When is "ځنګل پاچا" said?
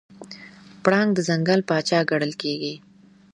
1.29-1.99